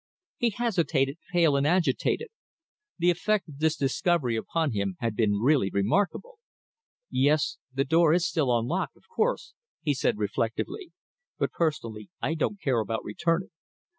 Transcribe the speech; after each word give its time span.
He 0.37 0.49
hesitated, 0.49 1.19
pale 1.31 1.55
and 1.55 1.67
agitated. 1.67 2.29
The 2.97 3.11
effect 3.11 3.47
of 3.47 3.59
this 3.59 3.75
discovery 3.77 4.35
upon 4.35 4.71
him 4.71 4.95
had 4.99 5.15
been 5.15 5.33
really 5.39 5.69
remarkable. 5.71 6.39
"Yes, 7.11 7.59
the 7.71 7.85
door 7.85 8.11
is 8.11 8.25
still 8.25 8.57
unlocked, 8.57 8.97
of 8.97 9.03
course," 9.07 9.53
he 9.83 9.93
said 9.93 10.17
reflectively, 10.17 10.91
"but 11.37 11.51
personally 11.51 12.09
I 12.19 12.33
don't 12.33 12.59
care 12.59 12.79
about 12.79 13.03
returning." 13.03 13.51